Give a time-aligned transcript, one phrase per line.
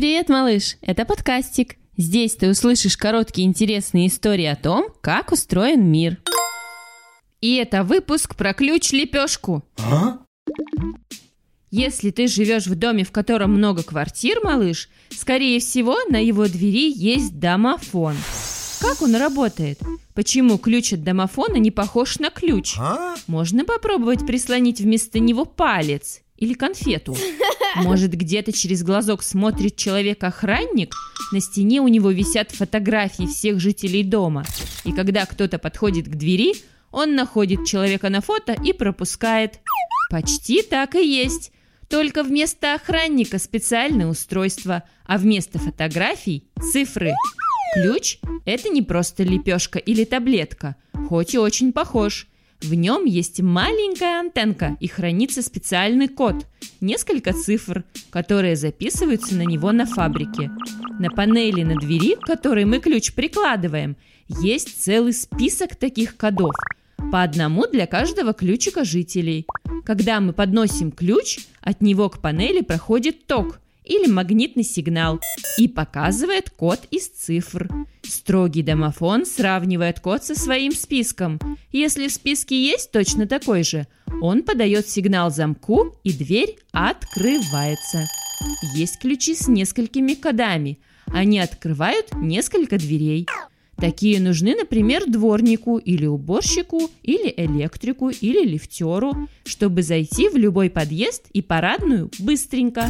[0.00, 0.78] Привет, малыш!
[0.80, 1.76] Это подкастик.
[1.98, 6.16] Здесь ты услышишь короткие интересные истории о том, как устроен мир.
[7.42, 9.62] И это выпуск про ключ-лепешку.
[11.70, 16.90] Если ты живешь в доме, в котором много квартир, малыш, скорее всего, на его двери
[16.90, 18.16] есть домофон.
[18.80, 19.80] Как он работает?
[20.14, 22.74] Почему ключ от домофона не похож на ключ?
[23.26, 27.14] Можно попробовать прислонить вместо него палец или конфету.
[27.76, 30.94] Может, где-то через глазок смотрит человек-охранник?
[31.32, 34.44] На стене у него висят фотографии всех жителей дома.
[34.84, 36.54] И когда кто-то подходит к двери,
[36.90, 39.60] он находит человека на фото и пропускает.
[40.10, 41.52] Почти так и есть.
[41.88, 47.12] Только вместо охранника специальное устройство, а вместо фотографий– цифры.
[47.74, 50.76] Ключ– это не просто лепешка или таблетка,
[51.08, 52.28] хоть и очень похож.
[52.62, 56.46] В нем есть маленькая антенка и хранится специальный код,
[56.80, 60.50] несколько цифр, которые записываются на него на фабрике.
[60.98, 63.96] На панели на двери, к которой мы ключ прикладываем,
[64.28, 66.52] есть целый список таких кодов,
[67.10, 69.46] по одному для каждого ключика жителей.
[69.84, 73.58] Когда мы подносим ключ, от него к панели проходит ток–
[73.90, 75.20] или магнитный сигнал
[75.58, 77.68] и показывает код из цифр.
[78.02, 81.40] Строгий домофон сравнивает код со своим списком.
[81.72, 83.88] Если в списке есть точно такой же,
[84.22, 88.06] он подает сигнал замку и дверь открывается.
[88.74, 90.78] Есть ключи с несколькими кодами.
[91.06, 93.26] Они открывают несколько дверей.
[93.76, 101.26] Такие нужны, например, дворнику или уборщику, или электрику, или лифтеру, чтобы зайти в любой подъезд
[101.32, 102.88] и парадную быстренько.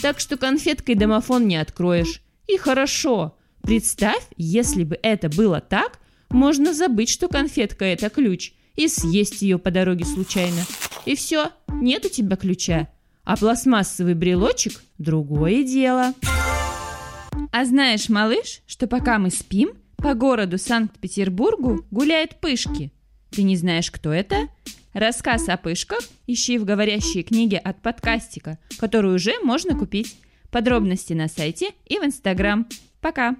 [0.00, 2.22] Так что конфеткой домофон не откроешь.
[2.46, 3.36] И хорошо.
[3.62, 5.98] Представь, если бы это было так,
[6.30, 10.62] можно забыть, что конфетка– это ключ, и съесть ее по дороге случайно.
[11.04, 12.88] И все, нет у тебя ключа.
[13.24, 16.14] А пластмассовый брелочек– другое дело.
[17.50, 22.92] А знаешь, малыш, что пока мы спим, по городу Санкт-Петербургу гуляют пышки.
[23.30, 24.48] Ты не знаешь, кто это?
[24.92, 30.16] Рассказ о пышках ищи в говорящей книге от подкастика, которую уже можно купить.
[30.50, 32.66] Подробности на сайте и в Инстаграм.
[33.00, 33.36] Пока!